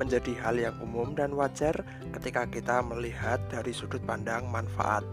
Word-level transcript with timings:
menjadi 0.00 0.32
hal 0.40 0.56
yang 0.56 0.76
umum 0.80 1.12
dan 1.12 1.36
wajar 1.36 1.76
ketika 2.16 2.48
kita 2.48 2.80
melihat 2.80 3.36
dari 3.52 3.68
sudut 3.76 4.00
pandang 4.08 4.48
manfaat. 4.48 5.04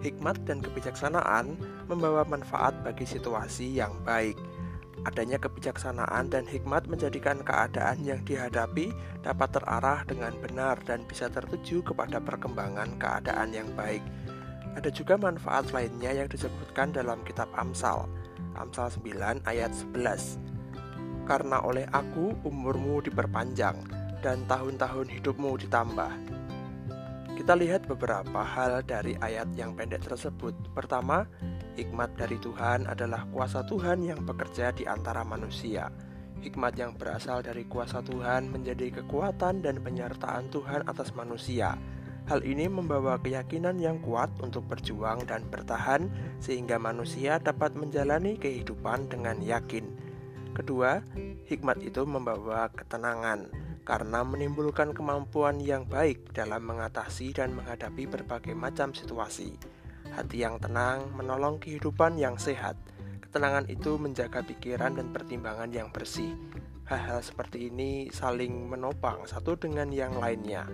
Hikmat 0.00 0.48
dan 0.48 0.64
kebijaksanaan 0.64 1.60
membawa 1.92 2.24
manfaat 2.24 2.72
bagi 2.80 3.04
situasi 3.04 3.76
yang 3.76 3.92
baik. 4.08 4.40
Adanya 5.04 5.36
kebijaksanaan 5.36 6.32
dan 6.32 6.48
hikmat 6.48 6.88
menjadikan 6.88 7.44
keadaan 7.44 8.00
yang 8.00 8.24
dihadapi 8.24 8.96
dapat 9.20 9.52
terarah 9.52 10.00
dengan 10.08 10.32
benar 10.40 10.80
dan 10.88 11.04
bisa 11.04 11.28
tertuju 11.28 11.84
kepada 11.84 12.16
perkembangan 12.24 12.96
keadaan 12.96 13.52
yang 13.52 13.68
baik. 13.76 14.00
Ada 14.80 14.88
juga 14.88 15.20
manfaat 15.20 15.68
lainnya 15.76 16.24
yang 16.24 16.28
disebutkan 16.32 16.96
dalam 16.96 17.20
kitab 17.28 17.52
Amsal. 17.52 18.08
Amsal 18.56 18.88
9 18.88 19.44
ayat 19.44 19.72
11. 19.92 20.40
Karena 21.28 21.60
oleh 21.60 21.84
aku 21.92 22.32
umurmu 22.44 23.04
diperpanjang 23.04 24.03
dan 24.24 24.48
tahun-tahun 24.48 25.12
hidupmu 25.12 25.60
ditambah. 25.68 26.12
Kita 27.36 27.52
lihat 27.52 27.84
beberapa 27.84 28.40
hal 28.40 28.80
dari 28.88 29.12
ayat 29.20 29.52
yang 29.52 29.76
pendek 29.76 30.08
tersebut. 30.08 30.56
Pertama, 30.72 31.28
hikmat 31.76 32.16
dari 32.16 32.40
Tuhan 32.40 32.88
adalah 32.88 33.28
kuasa 33.28 33.60
Tuhan 33.68 34.00
yang 34.00 34.24
bekerja 34.24 34.72
di 34.72 34.88
antara 34.88 35.20
manusia. 35.20 35.92
Hikmat 36.40 36.80
yang 36.80 36.96
berasal 36.96 37.44
dari 37.44 37.68
kuasa 37.68 38.00
Tuhan 38.00 38.48
menjadi 38.48 39.04
kekuatan 39.04 39.60
dan 39.60 39.84
penyertaan 39.84 40.48
Tuhan 40.48 40.88
atas 40.88 41.12
manusia 41.12 41.76
Hal 42.24 42.40
ini 42.40 42.72
membawa 42.72 43.20
keyakinan 43.20 43.76
yang 43.76 44.00
kuat 44.00 44.32
untuk 44.40 44.64
berjuang 44.64 45.28
dan 45.28 45.44
bertahan, 45.52 46.08
sehingga 46.40 46.80
manusia 46.80 47.36
dapat 47.36 47.76
menjalani 47.76 48.40
kehidupan 48.40 49.12
dengan 49.12 49.44
yakin. 49.44 49.83
Kedua, 50.54 51.02
hikmat 51.50 51.82
itu 51.82 52.06
membawa 52.06 52.70
ketenangan 52.70 53.50
karena 53.82 54.22
menimbulkan 54.22 54.94
kemampuan 54.94 55.58
yang 55.58 55.82
baik 55.84 56.30
dalam 56.30 56.62
mengatasi 56.62 57.34
dan 57.34 57.58
menghadapi 57.58 58.06
berbagai 58.06 58.54
macam 58.54 58.94
situasi. 58.94 59.58
Hati 60.14 60.46
yang 60.46 60.62
tenang 60.62 61.10
menolong 61.18 61.58
kehidupan 61.58 62.16
yang 62.22 62.38
sehat. 62.38 62.78
Ketenangan 63.18 63.66
itu 63.66 63.98
menjaga 63.98 64.46
pikiran 64.46 64.94
dan 64.94 65.10
pertimbangan 65.10 65.74
yang 65.74 65.90
bersih. 65.90 66.38
Hal-hal 66.86 67.18
seperti 67.18 67.74
ini 67.74 68.14
saling 68.14 68.70
menopang 68.70 69.26
satu 69.26 69.58
dengan 69.58 69.90
yang 69.90 70.22
lainnya. 70.22 70.70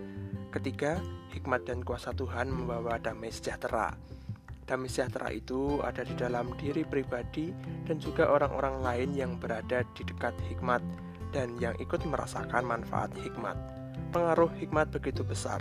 Ketiga, 0.53 1.01
hikmat 1.33 1.65
dan 1.65 1.81
kuasa 1.81 2.13
Tuhan 2.13 2.53
membawa 2.53 3.01
damai 3.01 3.33
sejahtera. 3.33 3.97
Damai 4.71 4.87
sejahtera 4.87 5.35
itu 5.35 5.83
ada 5.83 6.07
di 6.07 6.15
dalam 6.15 6.55
diri 6.55 6.87
pribadi 6.87 7.51
dan 7.91 7.99
juga 7.99 8.31
orang-orang 8.31 8.79
lain 8.87 9.11
yang 9.19 9.33
berada 9.35 9.83
di 9.99 10.07
dekat 10.07 10.31
hikmat 10.47 10.79
dan 11.35 11.59
yang 11.59 11.75
ikut 11.83 11.99
merasakan 12.07 12.63
manfaat 12.63 13.11
hikmat. 13.19 13.59
Pengaruh 14.15 14.55
hikmat 14.55 14.95
begitu 14.95 15.27
besar. 15.27 15.59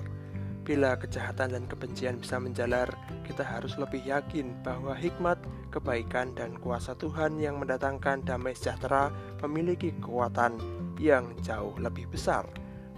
Bila 0.61 0.93
kejahatan 1.02 1.57
dan 1.57 1.65
kebencian 1.65 2.21
bisa 2.21 2.37
menjalar, 2.37 2.93
kita 3.25 3.41
harus 3.41 3.73
lebih 3.81 4.05
yakin 4.05 4.53
bahwa 4.61 4.93
hikmat, 4.93 5.41
kebaikan, 5.73 6.37
dan 6.37 6.53
kuasa 6.61 6.93
Tuhan 6.93 7.41
yang 7.41 7.57
mendatangkan 7.57 8.21
damai 8.21 8.53
sejahtera 8.53 9.09
memiliki 9.41 9.89
kekuatan 9.97 10.61
yang 11.02 11.33
jauh 11.41 11.73
lebih 11.81 12.05
besar 12.13 12.45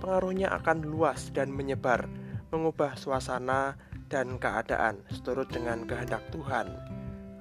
pengaruhnya 0.02 0.50
akan 0.50 0.90
luas 0.90 1.30
dan 1.30 1.54
menyebar, 1.54 2.10
mengubah 2.50 2.98
suasana 2.98 3.78
dan 4.12 4.36
keadaan 4.36 5.00
seturut 5.08 5.48
dengan 5.48 5.88
kehendak 5.88 6.20
Tuhan. 6.36 6.68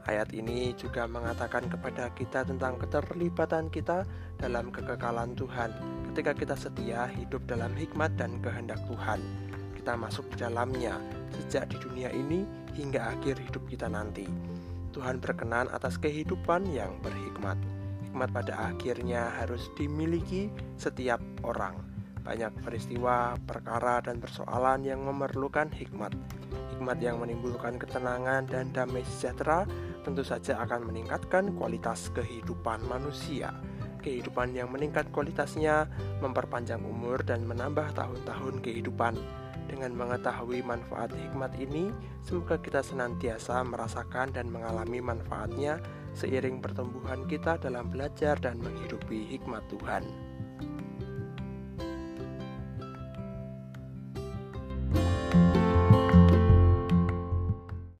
Ayat 0.06 0.30
ini 0.32 0.72
juga 0.78 1.04
mengatakan 1.04 1.66
kepada 1.66 2.08
kita 2.14 2.46
tentang 2.46 2.78
keterlibatan 2.78 3.68
kita 3.68 4.06
dalam 4.38 4.70
kekekalan 4.72 5.34
Tuhan. 5.34 5.74
Ketika 6.10 6.32
kita 6.32 6.54
setia 6.56 7.10
hidup 7.10 7.44
dalam 7.44 7.74
hikmat 7.74 8.14
dan 8.16 8.38
kehendak 8.40 8.80
Tuhan, 8.86 9.20
kita 9.76 9.98
masuk 9.98 10.24
di 10.32 10.46
dalamnya 10.46 10.96
sejak 11.34 11.68
di 11.74 11.76
dunia 11.82 12.08
ini 12.14 12.46
hingga 12.78 13.18
akhir 13.18 13.42
hidup 13.42 13.66
kita 13.68 13.90
nanti. 13.90 14.24
Tuhan 14.90 15.20
berkenan 15.22 15.68
atas 15.70 15.98
kehidupan 15.98 16.70
yang 16.70 16.96
berhikmat. 17.04 17.58
Hikmat 18.08 18.30
pada 18.34 18.72
akhirnya 18.72 19.30
harus 19.38 19.70
dimiliki 19.78 20.50
setiap 20.80 21.22
orang. 21.46 21.78
Banyak 22.20 22.60
peristiwa, 22.60 23.34
perkara, 23.40 24.04
dan 24.04 24.20
persoalan 24.20 24.84
yang 24.84 25.00
memerlukan 25.02 25.72
hikmat. 25.72 26.12
Hikmat 26.76 26.98
yang 27.00 27.20
menimbulkan 27.20 27.80
ketenangan 27.80 28.48
dan 28.48 28.72
damai 28.72 29.04
sejahtera 29.04 29.64
tentu 30.04 30.24
saja 30.24 30.60
akan 30.64 30.88
meningkatkan 30.92 31.52
kualitas 31.56 32.12
kehidupan 32.12 32.84
manusia. 32.88 33.52
Kehidupan 34.00 34.56
yang 34.56 34.72
meningkat 34.72 35.12
kualitasnya 35.12 35.88
memperpanjang 36.24 36.80
umur 36.80 37.20
dan 37.20 37.44
menambah 37.44 37.92
tahun-tahun 37.92 38.64
kehidupan. 38.64 39.16
Dengan 39.68 39.94
mengetahui 39.94 40.66
manfaat 40.66 41.14
hikmat 41.14 41.54
ini, 41.60 41.94
semoga 42.26 42.58
kita 42.58 42.82
senantiasa 42.82 43.62
merasakan 43.62 44.34
dan 44.34 44.50
mengalami 44.50 44.98
manfaatnya 44.98 45.78
seiring 46.16 46.58
pertumbuhan 46.58 47.22
kita 47.30 47.54
dalam 47.60 47.86
belajar 47.86 48.34
dan 48.42 48.58
menghidupi 48.58 49.30
hikmat 49.30 49.62
Tuhan. 49.70 50.29